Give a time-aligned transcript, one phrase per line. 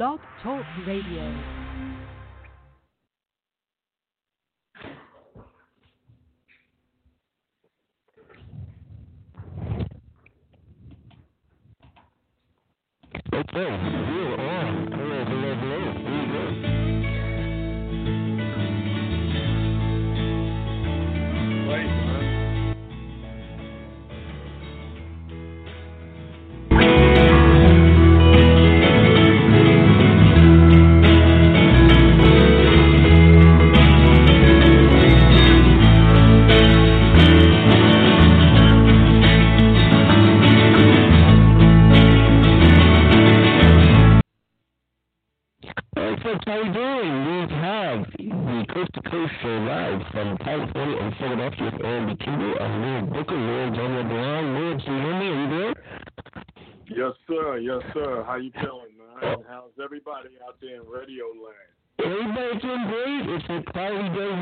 [0.00, 1.59] Blog Talk Radio.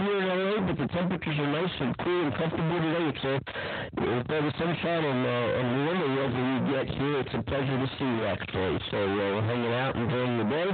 [0.09, 3.09] Here in LA, but the temperatures are nice and cool and comfortable today.
[3.09, 3.41] A
[3.99, 7.21] it's all the sunshine and uh, and warm the weather we get here.
[7.21, 8.79] It's a pleasure to see you actually.
[8.91, 10.69] So uh, we're hanging out enjoying the day,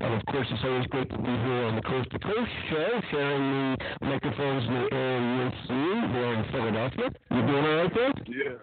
[0.00, 3.00] and of course it's always great to be here on the Coast to Coast show,
[3.10, 7.08] sharing the microphones in the air with you here in Philadelphia.
[7.30, 8.12] You doing all right there?
[8.26, 8.58] Yeah.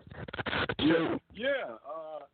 [0.78, 1.18] So, Yeah.
[1.34, 1.66] Yeah.
[1.82, 2.31] Uh,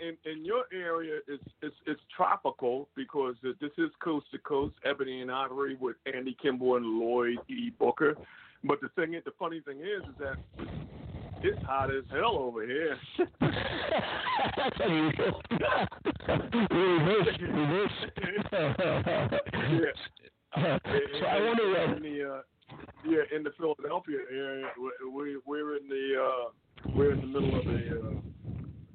[0.00, 5.20] in, in your area, it's it's it's tropical because this is coast to coast, Ebony
[5.22, 7.70] and Ivory with Andy Kimbel and Lloyd E.
[7.78, 8.14] Booker.
[8.64, 10.36] But the thing, the funny thing is, is that
[11.42, 12.96] it's hot as hell over here.
[16.70, 17.92] Reverse, reverse.
[20.56, 20.78] yeah.
[21.20, 21.76] so I wonder.
[21.76, 22.42] Uh, in the uh,
[23.06, 26.50] yeah in the Philadelphia area, we we- we're in the uh,
[26.96, 28.20] we're in the middle of a uh,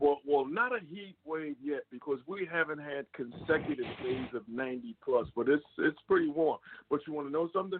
[0.04, 4.96] well well not a heat wave yet because we haven't had consecutive days of 90
[5.04, 6.60] plus, but it's it's pretty warm.
[6.90, 7.80] But you want to know something?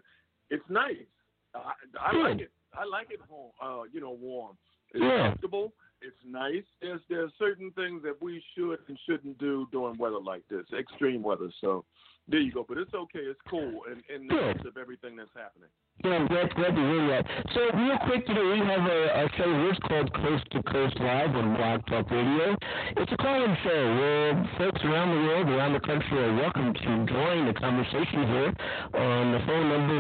[0.50, 1.06] It's nice.
[1.54, 2.52] I, I like it.
[2.74, 3.52] I like it warm.
[3.62, 4.58] Uh, you know, warm.
[4.94, 5.28] It's Yeah.
[5.30, 5.74] comfortable.
[6.02, 6.64] It's nice.
[6.82, 11.22] There's there's certain things that we should and shouldn't do during weather like this, extreme
[11.24, 11.50] weather.
[11.62, 11.86] So
[12.28, 12.66] there you go.
[12.68, 13.20] But it's okay.
[13.20, 15.70] It's cool in, in the midst of everything that's happening.
[16.04, 17.26] Yeah, I'm glad, glad to hear that.
[17.54, 19.74] So, real quick today, we have a, a show here.
[19.88, 22.56] Called Coast to Coast Live on Blog Talk Radio.
[22.98, 27.06] It's a call-in show where folks around the world, around the country, are welcome to
[27.06, 28.54] join the conversation here
[28.94, 29.94] on the phone number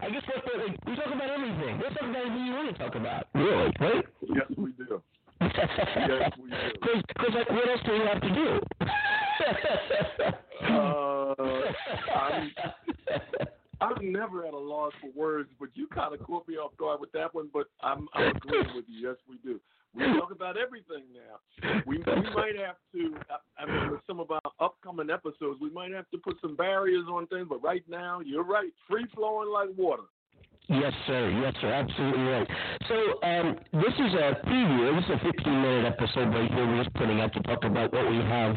[0.00, 0.44] I guess what,
[0.86, 1.80] we talk about everything.
[1.82, 3.26] Let's talk about anything you want to talk about.
[3.34, 4.04] Really, right?
[4.22, 5.02] Yes, we do.
[5.40, 6.56] yes, we do.
[7.10, 8.60] Because, like, what else do we have to do?
[10.60, 11.34] Uh,
[12.14, 12.50] I'm,
[13.80, 17.00] I'm never at a loss for words, but you kind of caught me off guard
[17.00, 17.48] with that one.
[17.52, 19.08] But I'm, I'm agreeing with you.
[19.08, 19.60] Yes, we do.
[19.94, 21.82] We talk about everything now.
[21.84, 23.16] We we might have to.
[23.28, 26.54] I, I mean, with some of our upcoming episodes, we might have to put some
[26.54, 27.46] barriers on things.
[27.48, 28.70] But right now, you're right.
[28.88, 30.04] Free flowing like water.
[30.68, 31.30] Yes, sir.
[31.42, 31.72] Yes, sir.
[31.72, 32.48] Absolutely right.
[32.86, 32.94] So,
[33.26, 34.94] um, this is a preview.
[34.94, 37.92] This is a 15 minute episode right here we're just putting out to talk about
[37.92, 38.54] what we have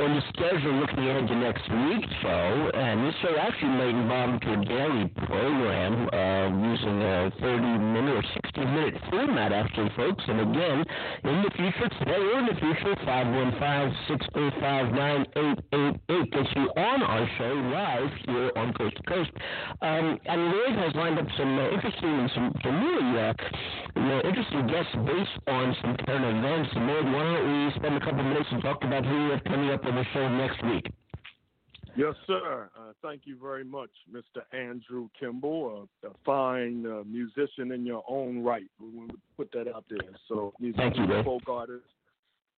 [0.00, 2.70] on the schedule looking ahead to next week, show.
[2.74, 7.67] And this show actually might involve a daily program uh, using a 30
[9.52, 10.24] actually, folks.
[10.26, 10.84] And again,
[11.24, 17.28] in the future, today or in the future, 515 605 9888 gets you on our
[17.38, 19.30] show live here on Coast to Coast.
[19.82, 23.34] Um, and Lloyd has lined up some uh, interesting and some, some really uh,
[24.24, 26.70] interesting guests based on some current events.
[26.74, 29.44] And Lloyd, why don't we spend a couple minutes and talk about who we have
[29.44, 30.86] coming up on the show next week?
[31.98, 32.70] Yes, sir.
[32.78, 34.42] Uh, thank you very much, Mr.
[34.56, 38.70] Andrew Kimbel, a, a fine uh, musician in your own right.
[38.80, 39.98] We want to put that out there.
[40.28, 41.86] So he's Thank a you, folk artist,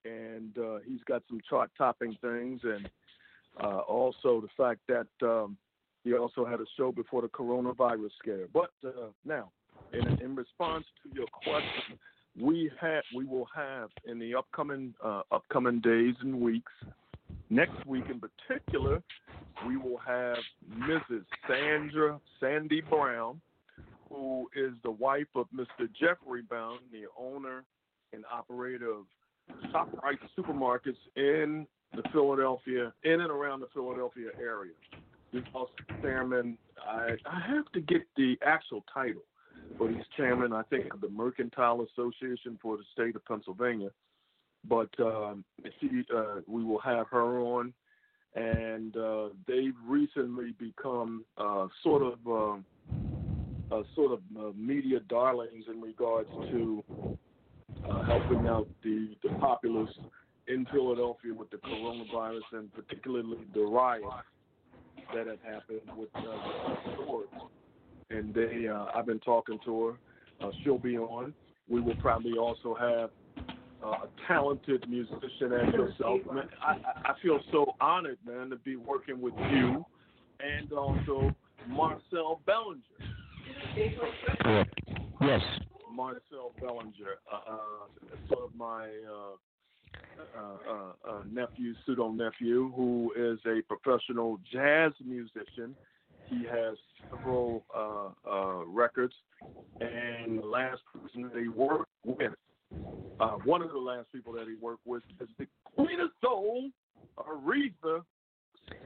[0.04, 2.90] and uh, he's got some chart-topping things, and
[3.64, 5.56] uh, also the fact that um,
[6.04, 8.46] he also had a show before the coronavirus scare.
[8.52, 9.52] But uh, now,
[9.94, 11.98] in, in response to your question,
[12.38, 16.72] we have we will have in the upcoming uh, upcoming days and weeks.
[17.50, 19.02] Next week, in particular,
[19.66, 20.36] we will have
[20.78, 21.24] Mrs.
[21.48, 23.40] Sandra Sandy Brown,
[24.08, 25.88] who is the wife of Mr.
[25.98, 27.64] Jeffrey Brown, the owner
[28.12, 29.06] and operator of
[29.72, 34.72] ShopRite supermarkets in the Philadelphia, in and around the Philadelphia area.
[35.32, 35.42] He's
[36.02, 36.56] chairman.
[36.86, 39.22] I I have to get the actual title,
[39.76, 43.90] but he's chairman, I think, of the Mercantile Association for the state of Pennsylvania.
[44.68, 45.44] But um,
[45.80, 47.72] she, uh, we will have her on,
[48.34, 52.18] and uh, they've recently become uh, sort of
[53.72, 56.84] uh, sort of uh, media darlings in regards to
[57.88, 59.90] uh, helping out the the populace
[60.46, 64.06] in Philadelphia with the coronavirus and particularly the riots
[65.14, 67.28] that have happened with uh, stores.
[68.10, 70.50] And they, uh, I've been talking to her.
[70.64, 71.32] She'll be on.
[71.68, 73.10] We will probably also have
[73.84, 76.20] uh, a talented musician as yourself.
[76.32, 79.84] Man, I, I feel so honored, man, to be working with you
[80.40, 81.34] and also
[81.68, 82.82] Marcel Bellinger.
[84.40, 84.70] Correct.
[85.20, 85.40] Yes.
[85.94, 87.58] Marcel Bellinger, uh, uh,
[88.28, 95.74] sort of my uh, uh, uh, nephew, pseudo nephew, who is a professional jazz musician.
[96.26, 96.76] He has
[97.10, 99.14] several uh, uh, records,
[99.80, 102.32] and the last person that he worked with,
[103.18, 104.06] uh, one of the last
[104.60, 106.70] people that he worked with, is the Queen of Soul,
[107.18, 108.02] Aretha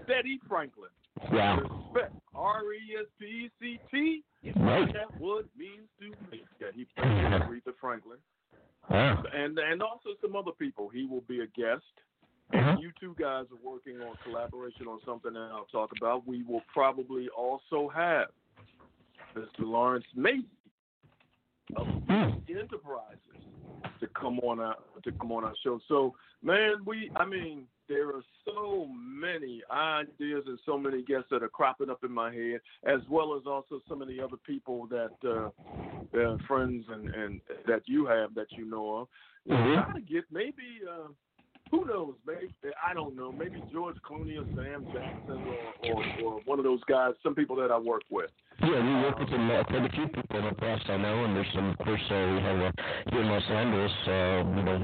[0.04, 0.90] Steady Franklin.
[1.32, 1.90] Wow.
[1.94, 2.14] Respect.
[2.34, 4.22] R E S P E C T.
[4.56, 4.92] Right.
[4.92, 6.42] That what means to me.
[6.60, 8.18] Yeah, he played Aretha Franklin
[8.90, 9.22] Wow.
[9.34, 10.88] and and also some other people.
[10.88, 11.84] He will be a guest.
[12.52, 12.70] Uh-huh.
[12.72, 16.26] And you two guys are working on collaboration on something that I'll talk about.
[16.26, 18.26] We will probably also have
[19.34, 19.60] Mr.
[19.60, 20.46] Lawrence Macy
[21.76, 22.38] of Hmm.
[22.48, 23.42] Enterprises
[24.00, 25.80] to come on our to come on our show.
[25.88, 31.42] So man, we I mean there are so many ideas and so many guests that
[31.42, 34.86] are cropping up in my head, as well as also some of the other people
[34.86, 35.50] that uh,
[36.18, 39.08] uh friends and and that you have that you know of.
[39.48, 39.84] Mhm.
[39.84, 41.08] Try to get maybe uh,
[41.70, 42.14] who knows?
[42.26, 42.52] Maybe
[42.86, 43.32] I don't know.
[43.32, 45.44] Maybe George Clooney or Sam Jackson
[45.82, 47.14] or, or or one of those guys.
[47.22, 48.30] Some people that I work with.
[48.62, 51.24] Yeah, we work with some, uh, quite a few people in the past, I know,
[51.24, 52.70] and there's some, of course, uh, we have uh,
[53.10, 54.82] here in Los Angeles, uh, you know, in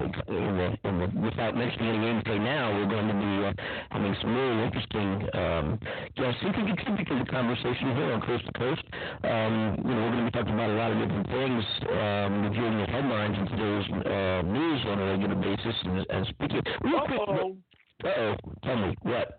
[0.58, 3.52] the, in the, without mentioning any names right now, we're going to be uh,
[3.94, 5.78] having some really interesting um,
[6.18, 8.82] guests who can contribute to the conversation here on Coast to Coast.
[9.22, 11.62] Um, you know, we're going to be talking about a lot of different things,
[11.94, 16.62] um, reviewing the headlines in today's uh, news on a regular basis, and, and speaking.
[16.84, 17.56] Uh-oh.
[18.04, 19.38] uh-oh, tell me, what?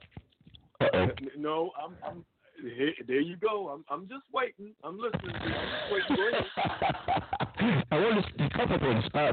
[0.81, 1.07] Uh-oh.
[1.37, 1.95] No, I'm.
[2.07, 2.25] I'm
[2.61, 3.69] here, there you go.
[3.69, 3.85] I'm.
[3.89, 4.73] I'm just waiting.
[4.83, 5.33] I'm listening.
[5.33, 5.55] To you.
[5.55, 7.83] I'm just waiting.
[7.91, 9.03] I want to a couple things.
[9.13, 9.31] Uh,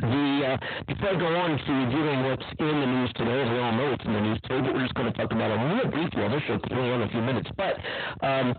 [0.00, 0.56] the uh,
[0.86, 3.92] before I go on to reviewing what's in the news today, as we all know
[3.92, 6.22] it's in the news today, but we're just going to talk about it real briefly
[6.22, 7.48] on this show we only have a few minutes.
[7.56, 7.76] But
[8.20, 8.54] um,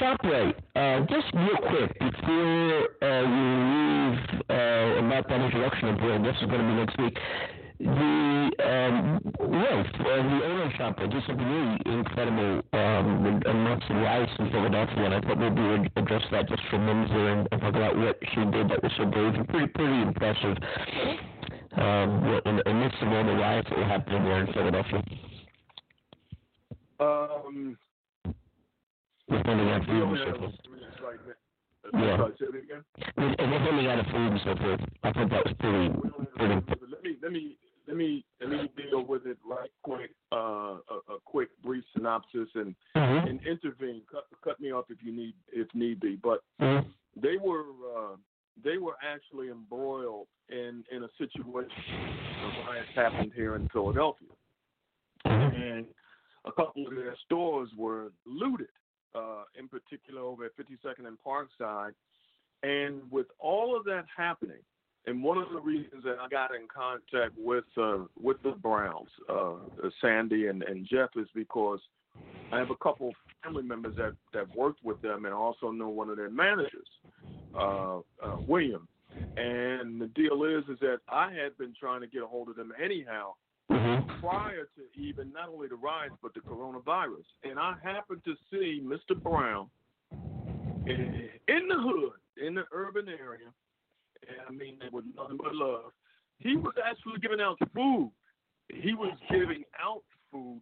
[0.00, 4.18] ShopRite, uh, just real quick before uh, you leave
[4.48, 7.18] uh, about that introduction of Bill, this is going to be next week.
[7.82, 13.94] The um, wife, uh, the owner of ShopRite, did something really incredible um, amongst the
[13.94, 17.48] riots in Philadelphia, and I thought maybe we'd address that just for minute here and,
[17.50, 20.56] and talk about what she did that was so brave and pretty pretty impressive.
[21.76, 24.52] Um, what- in, in the midst of all the riots that were happening there in
[24.52, 25.02] Philadelphia,
[27.00, 27.76] Um.
[29.28, 30.52] with handing out we food and only so have forth.
[30.64, 31.98] three minutes right now.
[31.98, 32.16] Yeah.
[32.16, 32.84] Sorry, say it again.
[33.16, 35.88] With, and with handing out of food and so forth, I thought that was pretty
[35.88, 36.82] We only have pretty.
[36.92, 37.16] Let me.
[37.20, 37.56] Let me.
[37.92, 38.24] Let me.
[38.40, 40.14] Let me deal with it right quick.
[40.32, 43.28] Uh, a, a quick, brief synopsis and Mhm.
[43.28, 44.00] and intervene.
[44.10, 46.16] Cut cut me off if you need if need be.
[46.16, 46.86] But Mhm.
[47.16, 48.16] they were uh,
[48.56, 51.70] they were actually embroiled in in a situation.
[52.40, 54.30] The riots happened here in Philadelphia,
[55.26, 55.54] Mhm.
[55.54, 55.94] and
[56.46, 58.70] a couple of their stores were looted.
[59.14, 61.94] Uh, in particular, over at 52nd and Parkside,
[62.62, 64.64] and with all of that happening,
[65.06, 69.08] and one of the reasons that I got in contact with uh, with the Browns,
[69.28, 69.54] uh,
[70.00, 71.80] Sandy and, and Jeff, is because
[72.52, 75.88] I have a couple of family members that that worked with them, and also know
[75.88, 76.88] one of their managers,
[77.54, 78.86] uh, uh, William.
[79.36, 82.56] And the deal is, is that I had been trying to get a hold of
[82.56, 83.34] them anyhow
[83.70, 84.20] Mhm.
[84.20, 87.24] prior to even not only the riots but the coronavirus.
[87.42, 89.20] And I happened to see Mr.
[89.20, 89.70] Brown
[90.86, 93.52] in, in the hood, in the urban area,
[94.28, 95.92] and I mean it with nothing but love.
[96.38, 98.10] He was actually giving out food.
[98.68, 100.60] He was giving out food.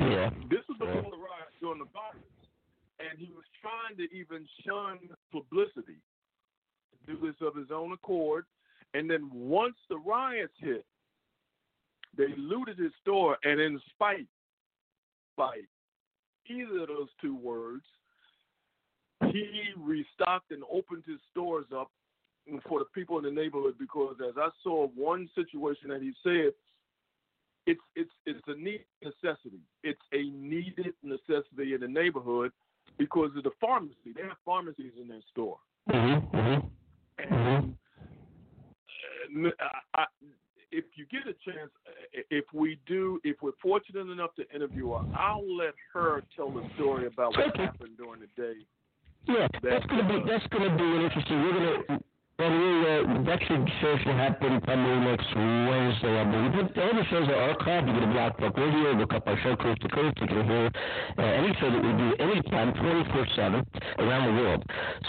[0.00, 0.30] Yeah.
[0.50, 2.26] This was before the riots during the virus,
[3.00, 4.98] and he was trying to even shun
[5.32, 5.98] publicity.
[7.06, 8.44] Do this of his own accord,
[8.94, 10.84] and then once the riots hit,
[12.16, 14.26] they looted his store, and in spite,
[15.34, 15.68] spite
[16.48, 17.84] either of those two words,
[19.30, 21.90] he restocked and opened his stores up
[22.68, 26.52] for the people in the neighborhood because as I saw one situation that he said,
[27.66, 29.60] it's it's it's a need necessity.
[29.82, 32.52] It's a needed necessity in the neighborhood
[32.98, 34.12] because of the pharmacy.
[34.14, 35.58] They have pharmacies in their store.
[35.90, 37.70] Mm-hmm, mm-hmm.
[39.34, 39.50] And uh,
[39.94, 40.04] I, I,
[40.70, 41.70] if you get a chance,
[42.30, 46.62] if we do, if we're fortunate enough to interview her, I'll let her tell the
[46.76, 48.58] story about what happened during the day.
[49.26, 51.42] Yeah, that's gonna be that's gonna be interesting.
[51.42, 52.00] We're gonna
[52.38, 56.52] well, we, uh, that should show should happen probably next Wednesday, I believe.
[56.52, 57.88] But all the shows are archived.
[57.88, 60.18] You go to Blog Talk Radio, look up our show Coast to Coast.
[60.20, 60.70] You can hear
[61.16, 63.64] uh, any show that we do anytime, 24-7,
[64.04, 64.62] around the world.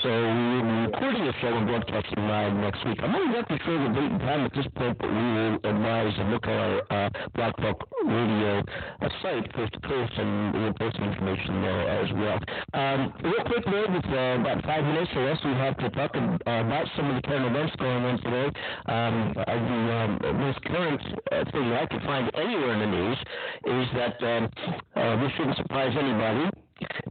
[0.04, 3.00] So we'll be recording a show and broadcasting live next week.
[3.04, 6.14] I'm not exactly sure the date and time at this point, but we will advise
[6.16, 8.64] and look at our uh, Blog Talk Radio
[9.02, 12.40] uh, site, Coast to Coast, and we'll post some information there as well.
[12.72, 16.16] Um, real quick, Lloyd, with uh, about five minutes or less, we have to talk
[16.16, 18.48] about some of the current events going on today.
[18.86, 23.18] Um, uh, the um, most current uh, thing I could find anywhere in the news
[23.66, 24.50] is that um,
[24.96, 26.50] uh, this shouldn't surprise anybody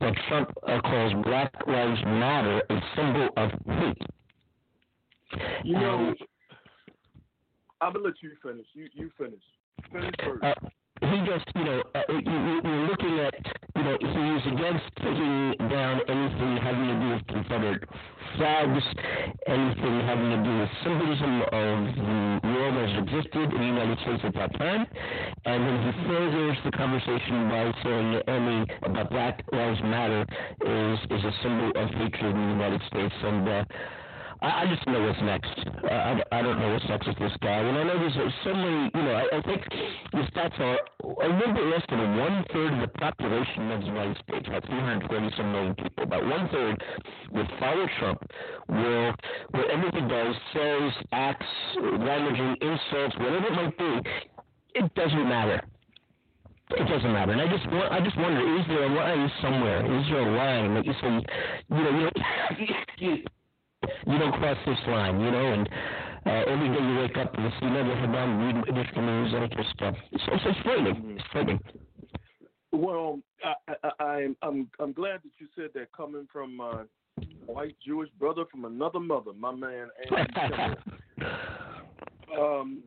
[0.01, 4.03] that Trump uh, calls Black Lives Matter a symbol of hate.
[5.65, 6.15] You know,
[7.81, 8.67] I'm gonna let you finish.
[8.75, 9.43] You you finish.
[9.93, 10.45] Finish first.
[10.45, 10.55] Uh,
[11.11, 13.35] he just, you know, uh, you, you're looking at,
[13.77, 17.85] you know, he's against taking down anything having to do with Confederate
[18.37, 18.85] flags,
[19.47, 24.23] anything having to do with symbolism of the as it existed in the United States
[24.25, 24.87] at that time.
[25.45, 30.27] And then he furthers the conversation by saying any about Black Lives Matter
[30.65, 33.15] is is a symbol of hatred in the United States.
[33.23, 33.65] And uh,
[34.43, 35.49] I, I just know what's next.
[35.91, 37.59] I, I don't know what's next with this guy.
[37.59, 39.63] And I know there's so many, you know, I, I think
[40.13, 40.79] the stats are
[41.25, 44.67] a little bit less than one third of the population of the United States, about
[44.67, 46.83] 320 some million people, about one third
[47.33, 48.21] will follow Trump,
[48.69, 49.15] will,
[49.51, 54.11] whatever he does, says, acts, damaging, insults, whatever it might be,
[54.75, 55.63] it doesn't matter.
[56.71, 57.31] It doesn't matter.
[57.31, 60.01] And I just I just wonder, is there a line somewhere?
[60.01, 61.25] Is there a line that you say,
[61.71, 62.11] you know, you know,
[62.99, 63.19] you
[64.19, 65.69] don't cross this line, you know, and
[66.27, 69.51] uh, every day you wake up and you see another headline, read additional news, and
[69.53, 71.17] just uh, it's, it's, it's frightening.
[71.19, 71.61] It's frightening.
[72.73, 76.83] Well, I, I, I'm I'm I'm glad that you said that coming from my
[77.47, 79.89] white Jewish brother from another mother, my man.
[82.39, 82.83] um,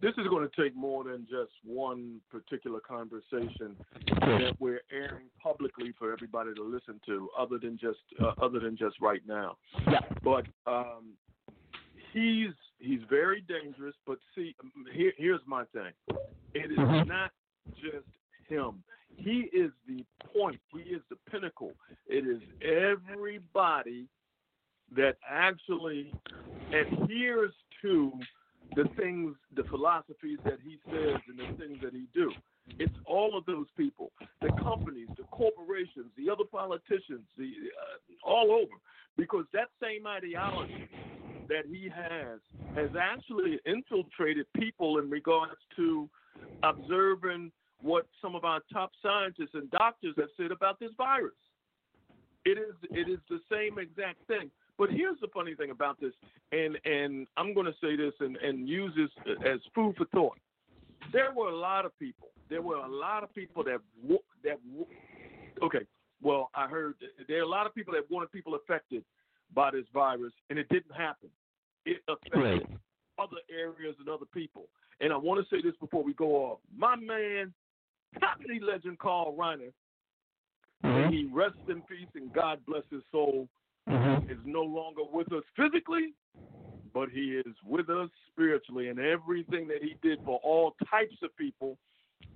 [0.00, 3.76] this is going to take more than just one particular conversation
[4.06, 8.76] that we're airing publicly for everybody to listen to, other than just uh, other than
[8.76, 9.56] just right now.
[9.90, 10.00] Yeah.
[10.22, 11.14] But um,
[12.12, 13.94] he's he's very dangerous.
[14.06, 14.54] But see,
[14.92, 15.92] here, here's my thing:
[16.54, 17.08] it is mm-hmm.
[17.08, 17.32] not
[17.74, 18.06] just
[18.48, 18.82] him.
[19.16, 20.60] He is the point.
[20.72, 21.72] He is the pinnacle.
[22.06, 24.06] It is everybody
[24.94, 26.12] that actually
[26.72, 27.52] adheres
[27.82, 28.26] to the things, the
[29.88, 32.32] philosophies that he says and the things that he do.
[32.78, 38.52] It's all of those people, the companies, the corporations, the other politicians, the uh, all
[38.52, 38.76] over,
[39.16, 40.88] because that same ideology
[41.48, 42.40] that he has
[42.74, 46.08] has actually infiltrated people in regards to
[46.62, 51.32] observing what some of our top scientists and doctors have said about this virus.
[52.44, 54.50] It is it is the same exact thing.
[54.78, 56.12] But here's the funny thing about this,
[56.52, 60.38] and and I'm going to say this and and use this as food for thought.
[61.12, 62.28] There were a lot of people.
[62.48, 63.80] There were a lot of people that
[64.44, 64.58] that
[65.62, 65.84] okay.
[66.22, 66.94] Well, I heard
[67.26, 69.04] there are a lot of people that wanted people affected
[69.52, 71.28] by this virus, and it didn't happen.
[71.84, 72.66] It affected right.
[73.18, 74.66] other areas and other people.
[75.00, 76.58] And I want to say this before we go off.
[76.76, 77.52] My man,
[78.20, 79.72] comedy legend Carl Reiner,
[80.84, 81.12] mm-hmm.
[81.12, 83.48] he rests in peace and God bless his soul
[83.88, 84.30] mm-hmm.
[84.30, 86.14] is no longer with us physically,
[86.94, 91.36] but he is with us spiritually and everything that he did for all types of
[91.36, 91.78] people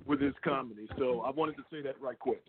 [0.07, 0.89] with his comedy.
[0.99, 2.43] So I wanted to say that right quick.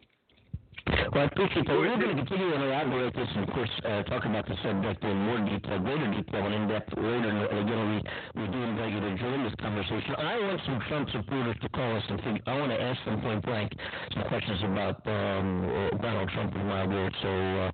[1.13, 1.77] Well, I appreciate that.
[1.77, 5.03] We're going to continue to elaborate this and, of course, uh, talk about the subject
[5.03, 7.29] in more detail, greater detail, and in depth later.
[7.29, 8.01] And again,
[8.35, 10.15] we, we do invite you to join this conversation.
[10.17, 13.21] I want some Trump supporters to call us and think, I want to ask them
[13.21, 13.71] point blank
[14.13, 15.69] some questions about um,
[16.01, 17.13] Donald Trump and my word.
[17.21, 17.71] So, uh,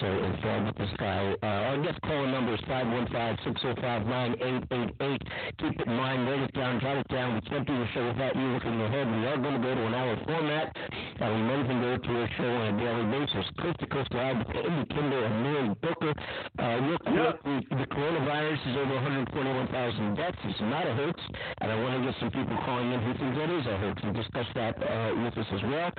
[0.00, 1.34] so informed with this guy.
[1.42, 5.18] Uh, our guest calling number is 515-605-9888.
[5.58, 7.34] Keep it in mind, write it down, jot it down.
[7.34, 9.06] We can't do the show without you looking ahead.
[9.08, 10.74] We are going to go to an hour format.
[11.22, 13.46] And we might even go to a show on a daily basis.
[13.62, 16.10] Coast to Coast Live with Andy Kimbel and Mary Booker.
[16.58, 17.78] Uh, real quick, yeah.
[17.78, 18.94] the coronavirus is over
[19.30, 20.38] 121,000 deaths.
[20.42, 21.22] It's not a hoax,
[21.62, 24.02] and I want to get some people calling in who think that is a hoax.
[24.02, 25.94] We'll discuss that uh, with us as well.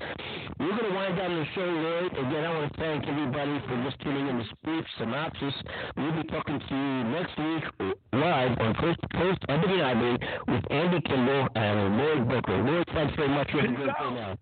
[0.59, 2.11] We're going to wind down the show, Lloyd.
[2.19, 5.55] Again, I want to thank everybody for just tuning in this brief synopsis.
[5.95, 10.63] We'll be talking to you next week live on Coast to Coast, Ebony Ivory, with
[10.69, 12.61] Andy Kimbel and Lloyd Booker.
[12.61, 13.47] Lloyd, thanks very much.
[13.47, 14.13] Peace out.
[14.13, 14.37] now.